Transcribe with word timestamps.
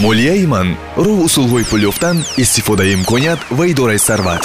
молияи 0.00 0.46
ман 0.46 0.68
роҳ 0.96 1.18
усулҳои 1.26 1.64
пул 1.70 1.82
ёфтан 1.90 2.16
истифодаи 2.42 2.94
имконият 2.94 3.40
ва 3.50 3.64
идораи 3.72 3.98
сарват. 3.98 4.44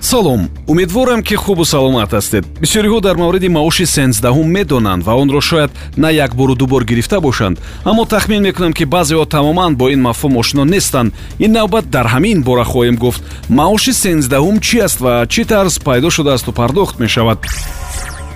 Салом 0.00 0.50
умедворам 0.66 1.22
ки 1.22 1.34
хубу 1.34 1.64
саломат 1.64 2.10
ҳастед. 2.12 2.44
Бисёриҳо 2.62 3.00
дар 3.00 3.16
мавриди 3.16 3.48
маоши 3.48 3.86
сенздаҳум 3.96 4.48
медонанд 4.56 5.02
ва 5.04 5.14
онро 5.22 5.40
шояд 5.40 5.70
на 5.96 6.10
якбору 6.10 6.54
дубор 6.54 6.84
гирифта 6.84 7.20
бошанд. 7.20 7.60
Аммо 7.84 8.04
тахмин 8.04 8.42
мекунам 8.42 8.72
ки 8.72 8.84
баъзеҳо 8.84 9.24
тамоман 9.26 9.76
бо 9.76 9.88
ин 9.94 10.00
мафҳум 10.06 10.36
ошно 10.36 10.64
нестанд. 10.64 11.14
Ин 11.44 11.52
навбат 11.52 11.90
дар 11.90 12.06
ҳамин 12.14 12.42
бора 12.42 12.64
хоҳем 12.64 12.96
гуфт. 12.96 13.22
Маоши 13.48 13.92
сенздаҳум 13.92 14.56
чӣ 14.66 14.76
аст 14.86 15.00
ва 15.00 15.26
чӣ 15.32 15.42
тарз 15.50 15.78
пайдо 15.78 16.10
шудаасту 16.10 16.52
пардохт 16.52 16.98
мешавад 17.00 17.38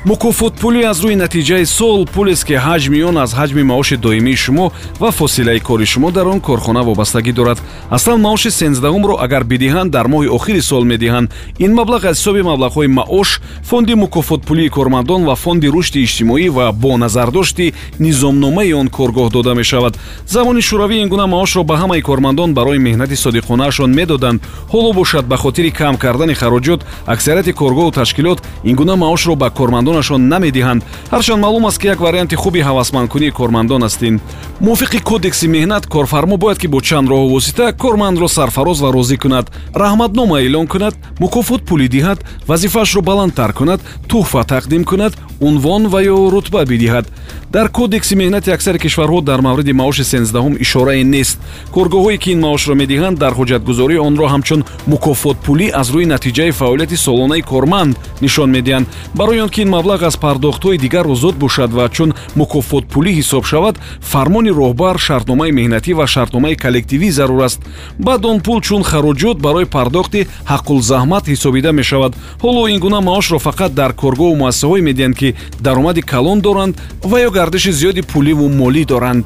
мукофотпулӣ 0.05 0.85
аз 0.85 1.03
рӯи 1.05 1.17
натиҷаи 1.25 1.67
сол 1.67 2.07
пулест 2.15 2.45
ки 2.45 2.55
ҳаҷми 2.55 3.03
он 3.03 3.17
аз 3.19 3.35
ҳаҷми 3.35 3.63
маоши 3.63 3.97
доимии 3.97 4.37
шумо 4.37 4.73
ва 5.01 5.11
фосилаи 5.11 5.61
кори 5.61 5.87
шумо 5.87 6.11
дар 6.11 6.27
он 6.27 6.41
корхона 6.41 6.83
вобастагӣ 6.83 7.33
дорад. 7.33 7.59
Аслан 7.91 8.21
маоши 8.21 8.51
сенздаҳумро 8.51 9.15
агар 9.25 9.45
бидиҳанд 9.45 9.91
дар 9.91 10.07
моҳи 10.07 10.29
охири 10.29 10.63
сол 10.63 10.85
медиҳанд. 10.85 11.31
Ин 11.59 11.73
маблағ 11.79 12.03
аз 12.11 12.17
ҳисоби 12.19 12.43
маблағҳои 12.51 12.87
маош 12.87 13.41
фонди 13.63 13.95
мукофотпулии 13.95 14.69
кормандон 14.69 15.25
ва 15.25 15.35
фонди 15.35 15.69
рушди 15.75 16.05
иҷтимоӣ 16.07 16.49
ва 16.57 16.73
бо 16.73 16.97
назардошти 16.97 17.75
низомномаи 17.99 18.73
он 18.73 18.89
коргоҳ 18.89 19.31
дода 19.33 19.55
мешавад. 19.55 19.99
Замони 20.27 20.61
шӯравӣ 20.69 20.97
ин 21.03 21.09
гуна 21.09 21.27
маошро 21.27 21.65
ба 21.65 21.75
ҳамаи 21.83 22.03
кормандон 22.03 22.55
барои 22.55 22.79
меҳнати 22.79 23.17
содиқонаашон 23.25 23.91
медоданд. 23.99 24.43
Ҳоло 24.73 24.93
бошад 24.95 25.25
ба 25.27 25.37
хотири 25.37 25.71
кам 25.71 25.97
кардани 25.97 26.35
хароҷот 26.35 26.81
аксарияти 27.07 27.53
коргоҳу 27.53 27.91
ташкилот 27.93 28.39
ин 28.65 28.77
гуна 28.77 28.97
маошро 28.97 29.35
ба 29.37 29.51
кормандон 29.51 29.88
кормандонашон 29.89 30.29
намедиҳанд. 30.29 30.83
Ҳарчанд 31.11 31.41
маълум 31.41 31.67
аст 31.67 31.79
ки 31.81 31.87
як 31.87 32.01
варианти 32.01 32.37
хуби 32.37 32.61
ҳавасмандкунии 32.61 33.31
кормандон 33.31 33.83
астин 33.83 34.21
мувофиқи 34.61 35.01
кодекси 35.03 35.47
меҳнат 35.49 35.87
корфармо 35.87 36.37
бояд 36.37 36.59
ки 36.59 36.67
бо 36.67 36.81
чанд 36.81 37.09
роҳу 37.09 37.31
восита 37.35 37.73
кормандро 37.73 38.29
сарфароз 38.29 38.81
ва 38.81 38.93
розӣ 38.93 39.17
кунад 39.17 39.47
раҳматнома 39.75 40.37
эълон 40.43 40.67
кунад 40.67 40.95
мукофот 41.21 41.63
пулӣ 41.69 41.89
диҳад 41.89 42.19
вазифаашро 42.49 43.01
баландтар 43.03 43.53
кунад 43.53 43.81
тӯҳфа 44.11 44.43
тақдим 44.55 44.85
кунад 44.85 45.13
унвон 45.41 45.87
ва 45.93 46.01
ё 46.03 46.31
рутба 46.31 46.65
бидиҳад. 46.65 47.07
Дар 47.53 47.69
кодекси 47.69 48.15
меҳнати 48.17 48.51
аксари 48.51 48.79
кишварҳо 48.79 49.21
дар 49.23 49.41
мавриди 49.41 49.73
маоши 49.73 50.05
сенздаҳум 50.05 50.55
ишорае 50.65 51.05
нест. 51.05 51.39
Коргоҳҳое 51.75 52.19
ки 52.23 52.31
ин 52.35 52.41
маошро 52.41 52.75
медиҳанд 52.83 53.19
дар 53.19 53.33
ҳуҷҷатгузорӣ 53.39 53.97
онро 54.09 54.27
ҳамчун 54.35 54.61
мукофотпулӣ 54.93 55.67
аз 55.81 55.89
рӯи 55.95 56.07
натиҷаи 56.15 56.53
фаъолияти 56.61 56.97
солонаи 57.07 57.43
корманд 57.53 57.97
нишон 58.25 58.51
медиҳанд. 58.57 58.87
Барои 59.15 59.41
он 59.45 59.49
ки 59.55 59.61
ин 59.63 59.71
маблағ 59.79 60.07
аз 60.07 60.17
пардохтҳои 60.17 60.79
дигар 60.79 61.07
озод 61.07 61.37
бошад 61.39 61.71
ва 61.73 61.89
чун 61.89 62.11
мукофотпулӣ 62.41 63.11
ҳисоб 63.19 63.45
шавад 63.51 63.77
фармони 64.01 64.51
роҳбар 64.61 64.97
шартномаи 65.07 65.53
меҳнатӣ 65.59 65.93
ва 65.99 66.07
шартномаи 66.15 66.57
коллективӣ 66.65 67.11
зарур 67.19 67.43
аст. 67.49 67.61
Баъд 68.07 68.25
он 68.31 68.39
пул 68.41 68.61
чун 68.67 68.83
хароҷот 68.91 69.39
барои 69.47 69.71
пардохти 69.75 70.27
ҳаққулзаҳмат 70.53 71.25
ҳисобида 71.33 71.71
мешавад. 71.81 72.13
Ҳоло 72.45 72.63
ин 72.73 72.79
гуна 72.85 73.01
маошро 73.01 73.39
фақат 73.49 73.71
дар 73.81 73.93
коргоҳу 74.03 74.39
муассисаҳое 74.43 74.83
медиҳанд 74.89 75.17
ки 75.21 75.29
даромади 75.67 76.03
калон 76.13 76.39
доранд 76.47 76.75
ва 77.11 77.19
ё 77.27 77.31
гардиши 77.39 77.71
зиёди 77.81 78.03
пуливу 78.13 78.47
молӣ 78.61 78.83
доранд 78.93 79.25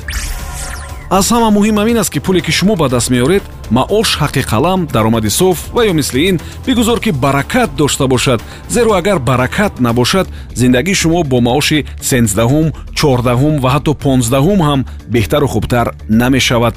аз 1.18 1.26
ҳама 1.32 1.50
муҳим 1.50 1.76
ам 1.78 1.88
ин 1.88 1.98
аст 1.98 2.10
ки 2.10 2.20
пуле 2.20 2.40
ки 2.40 2.52
шумо 2.58 2.74
ба 2.76 2.88
даст 2.88 3.10
меоред 3.10 3.42
маош 3.70 4.08
ҳаққи 4.22 4.42
қалам 4.52 4.80
даромади 4.94 5.30
соф 5.30 5.58
ва 5.74 5.82
ё 5.90 5.92
мисли 5.92 6.20
ин 6.28 6.40
бигузор 6.66 6.98
ки 7.00 7.10
баракат 7.10 7.70
дошта 7.76 8.06
бошад. 8.06 8.40
Зеро 8.68 8.92
агар 8.92 9.18
баракат 9.18 9.80
набошад 9.80 10.26
зиндагии 10.54 10.94
шумо 10.94 11.22
бо 11.22 11.40
маоши 11.40 11.84
сенздаҳум 12.00 12.72
чордаҳум 12.98 13.54
ва 13.62 13.68
ҳатто 13.74 13.92
понздаҳум 14.04 14.60
ҳам 14.68 14.80
беҳтару 15.14 15.46
хубтар 15.54 15.86
намешавад. 16.08 16.74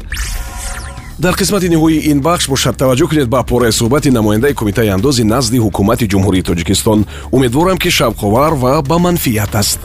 Дар 1.20 1.34
қисмати 1.40 1.68
ниҳоии 1.74 2.06
ин 2.12 2.20
бахш 2.28 2.50
бошад 2.50 2.76
таваҷҷӯҳ 2.82 3.08
кунед 3.10 3.28
ба 3.30 3.44
пораи 3.44 3.72
суҳбати 3.80 4.10
намояндаи 4.18 4.54
кумитаи 4.60 4.90
андози 4.96 5.24
назди 5.24 5.58
ҳукумати 5.66 6.10
ҷумҳурии 6.12 6.48
тоҷикистон. 6.50 7.00
Умедворам 7.32 7.78
ки 7.78 7.90
шавқовар 7.98 8.54
ва 8.64 8.82
ба 8.90 8.98
манфиат 9.06 9.56
аст 9.62 9.80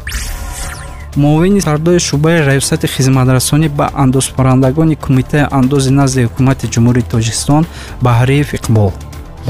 муовини 1.16 1.60
сардори 1.60 1.98
шӯъбаи 1.98 2.44
раёсати 2.48 2.86
хизматрасонӣ 2.94 3.68
ба 3.78 3.86
андозбарандагони 3.94 4.96
кумитаи 5.04 5.48
андози 5.50 5.90
назди 5.90 6.24
ҳукумати 6.26 6.70
ҷумҳурии 6.74 7.08
тоҷикистон 7.12 7.62
баҳриев 8.06 8.48
иқбол 8.58 8.92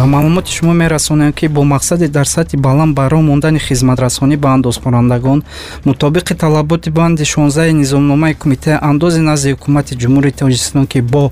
ба 0.00 0.06
маълумоти 0.06 0.52
шумо 0.52 0.72
мерасонем 0.72 1.32
ки 1.32 1.48
бо 1.48 1.60
мақсади 1.60 2.08
дар 2.08 2.26
сатҳи 2.26 2.56
баланд 2.56 2.94
ба 2.96 3.04
роҳ 3.12 3.22
мондани 3.30 3.58
хизматрасонӣ 3.58 4.36
ба 4.36 4.48
андозкунандагон 4.56 5.42
мутобиқи 5.84 6.34
талаботи 6.34 6.90
банди 6.90 7.24
16 7.24 7.72
низомномаи 7.72 8.34
кумитаи 8.34 8.78
андози 8.90 9.20
назди 9.20 9.52
ҳукумати 9.52 9.92
ҷумҳурии 10.02 10.32
тоҷикистон 10.40 10.86
ки 10.86 11.00
бо 11.12 11.24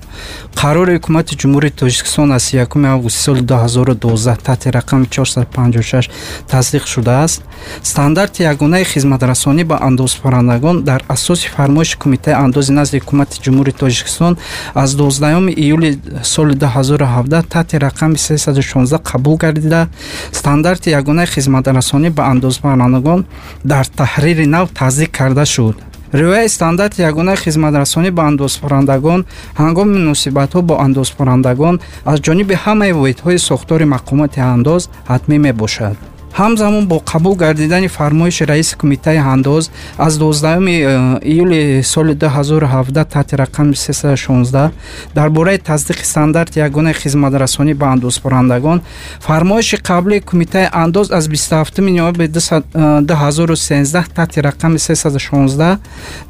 қарори 0.61 0.93
ҳукумати 0.97 1.33
ҷумҳурии 1.41 1.77
тоҷикистон 1.81 2.31
аз 2.31 2.53
1 2.53 2.85
августи 2.93 3.19
соли 3.27 3.41
2012 3.41 4.37
таҳти 4.47 4.67
рақами 4.77 5.05
456 5.09 6.09
тасдиқ 6.51 6.85
шудааст. 6.93 7.41
Стандарти 7.83 8.43
ягонаи 8.43 8.83
хизматрасонӣ 8.83 9.63
ба 9.63 9.77
андозпарандагон 9.81 10.83
дар 10.83 11.01
асоси 11.15 11.47
фармоиши 11.55 11.97
кумитаи 11.97 12.33
андози 12.45 12.71
назди 12.71 12.99
ҳукумати 12.99 13.35
ҷумҳурии 13.45 13.79
тоҷикистон 13.83 14.33
аз 14.75 14.89
12 14.95 15.53
июли 15.63 15.99
соли 16.23 16.53
2017 16.55 17.43
таҳти 17.53 17.75
рақами 17.87 18.17
16 18.61 19.03
қабул 19.03 19.37
гардида. 19.37 19.87
Стандарти 20.31 20.89
ягонаи 20.89 21.27
хизматрасонӣ 21.27 22.09
ба 22.09 22.23
андозбаранандагон 22.33 23.25
дар 23.63 23.85
таҳрири 23.85 24.45
нав 24.45 24.69
таздиқ 24.79 25.11
карда 25.11 25.45
шуд. 25.45 25.75
Риояи 26.13 26.49
стандарти 26.49 27.01
ягонаи 27.01 27.37
хизматрасонӣ 27.37 28.11
ба 28.11 28.23
андозбарандагон 28.29 29.25
ҳангоми 29.61 29.97
муносибатҳо 29.99 30.61
бо 30.69 30.75
андозбарандагон 30.85 31.75
аз 32.11 32.17
ҷониби 32.25 32.55
ҳамаи 32.63 32.91
воҳидҳои 32.99 33.37
сохтори 33.49 33.85
мақомоти 33.95 34.39
андоз 34.55 34.81
ҳатмӣ 35.09 35.37
мебошад 35.47 36.08
ҳамзамон 36.33 36.87
бо 36.87 37.01
қабул 37.05 37.35
гардидани 37.35 37.87
фармоиши 37.87 38.45
раиси 38.45 38.75
кумитаи 38.75 39.17
андоз 39.17 39.71
аз 39.97 40.17
12 40.17 40.67
э, 40.67 41.19
июли 41.23 41.83
соли 41.83 42.13
2017 42.15 43.05
таҳти 43.09 43.35
рақами 43.35 43.73
316 43.73 44.71
дар 45.15 45.29
бораи 45.29 45.57
тасдиқи 45.57 46.03
стандарти 46.03 46.59
ягонаи 46.59 46.93
хизматрасонӣ 46.93 47.73
ба 47.73 47.85
андозбарандагон 47.85 48.81
фармоиши 49.19 49.77
қаблии 49.77 50.21
кумитаи 50.21 50.67
андоз 50.71 51.11
аз 51.11 51.27
27 51.27 51.81
ноябри 51.81 52.27
2013 52.27 54.13
таҳти 54.15 54.39
рақами 54.39 54.77
316 54.77 55.77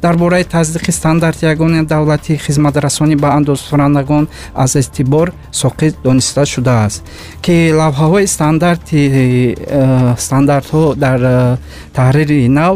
дар 0.02 0.16
бораи 0.16 0.44
тасдиқи 0.44 0.90
стандарти 0.90 1.44
ягонаи 1.46 1.82
давлатии 1.82 2.36
хизматрасонӣ 2.36 3.16
ба 3.16 3.28
андозбарандагон 3.28 4.28
аз 4.54 4.76
эътибор 4.76 5.32
соқит 5.52 5.94
дониста 6.04 6.46
шудааст 6.46 7.02
ки 7.42 7.72
лавҳаҳои 7.80 8.26
стандарти 8.26 9.00
э, 9.58 9.89
стандартҳо 10.24 10.84
дар 11.04 11.20
э, 11.20 11.56
таҳрири 11.98 12.48
нав 12.48 12.74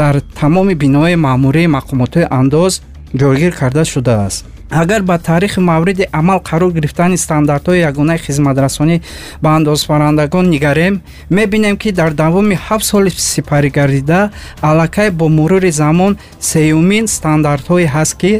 дар 0.00 0.14
тамоми 0.40 0.74
бинои 0.82 1.14
маъмурии 1.26 1.72
мақомотҳои 1.76 2.26
андоз 2.40 2.72
ҷойгир 3.20 3.52
карда 3.60 3.84
шудааст. 3.84 4.44
Агар 4.70 5.02
ба 5.02 5.18
таърихи 5.18 5.60
мавриди 5.60 6.08
амал 6.12 6.40
қарор 6.48 6.72
гирифтани 6.72 7.16
стандартҳои 7.16 7.84
ягонаи 7.90 8.18
хизматрасонӣ 8.18 8.96
ба 9.42 9.48
андозбарандагон 9.58 10.46
нигарем 10.54 10.94
мебинем 11.30 11.76
ки 11.76 11.92
дар 11.92 12.10
давоми 12.22 12.56
ҳафт 12.66 12.86
соли 12.90 13.10
сипарӣ 13.10 13.70
гардида 13.78 14.30
аллакай 14.68 15.10
бо 15.10 15.28
мурури 15.28 15.70
замон 15.70 16.12
сеюмин 16.40 17.06
стандартҳое 17.16 17.86
ҳаст 17.96 18.14
ки 18.20 18.32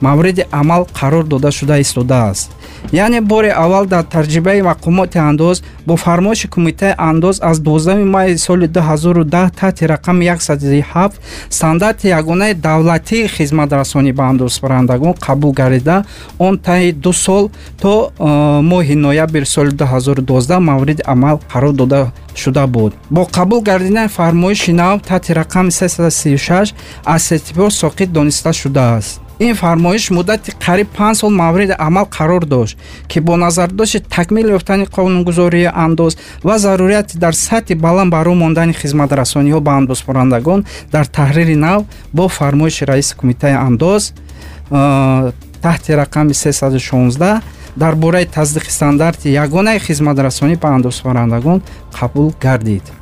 мавриди 0.00 0.44
амал 0.50 0.82
қарор 0.98 1.24
дода 1.32 1.50
шуда 1.50 1.76
истодааст 1.80 2.50
яъне 2.92 3.20
бори 3.20 3.48
аввал 3.48 3.86
дар 3.86 4.04
таҷрибаи 4.04 4.62
мақомоти 4.62 5.18
андоз 5.18 5.62
бо 5.86 5.96
фармоиши 5.96 6.48
кумитаи 6.48 6.94
андоз 6.98 7.40
аз 7.42 7.58
12 7.58 8.04
майи 8.04 8.38
соли 8.38 8.68
2010 8.68 9.50
таҳти 9.60 9.84
рақами 9.88 10.24
17 10.36 11.10
стандарти 11.50 12.08
ягонаи 12.08 12.54
давлатии 12.54 13.28
хизматрасонӣ 13.28 14.12
ба 14.12 14.24
андозбарандагон 14.32 15.12
қабул 15.12 15.52
гардида 15.52 16.04
он 16.38 16.58
таи 16.58 16.92
ду 16.92 17.12
сол 17.12 17.50
то 17.80 18.12
э, 18.18 18.60
моҳи 18.60 18.94
ноябри 18.94 19.44
соли 19.44 19.70
2012 19.70 20.58
мавриди 20.58 21.02
амал 21.06 21.40
қарор 21.52 21.72
дода 21.72 22.12
шуда 22.34 22.66
буд. 22.66 22.94
Бо 23.10 23.22
қабул 23.22 23.62
гардидани 23.62 24.08
фармоиши 24.08 24.72
нав 24.72 25.02
таҳти 25.02 25.32
рақами 25.32 25.70
336 25.70 26.74
аз 27.04 27.32
эътибор 27.32 27.70
соқит 27.70 28.06
дониста 28.06 28.52
шудааст 28.52 29.21
ин 29.38 29.54
фармоиш 29.54 30.10
муддати 30.10 30.52
қариб 30.52 30.88
панҷ 30.96 31.16
сол 31.18 31.30
мавриди 31.30 31.74
амал 31.78 32.06
қарор 32.06 32.44
дошт 32.44 32.76
ки 33.08 33.20
бо 33.20 33.36
назардошти 33.36 33.98
такмил 34.00 34.48
ёфтани 34.58 34.84
қонунгузории 34.84 35.70
андоз 35.74 36.16
ва 36.42 36.58
зарурияти 36.58 37.18
дар 37.18 37.34
сатҳи 37.34 37.74
баланд 37.74 38.10
ба 38.10 38.22
рӯ 38.24 38.34
мондани 38.34 38.72
хизматрасониҳо 38.72 39.60
ба 39.60 39.72
андозбарандагон 39.80 40.64
дар 40.92 41.06
таҳрири 41.06 41.56
нав 41.56 41.84
бо 42.12 42.28
фармоиши 42.28 42.84
раиси 42.84 43.16
кумитаи 43.16 43.54
андоз 43.54 44.12
таҳти 45.62 45.90
рақами 46.02 46.32
316 46.32 47.42
дар 47.76 47.94
бораи 47.94 48.26
таздиқи 48.26 48.70
стандарти 48.70 49.28
ягонаи 49.28 49.78
хизматрасонӣ 49.78 50.56
ба 50.56 50.68
андозбарандагон 50.68 51.62
қабул 51.98 52.32
гардид 52.40 53.01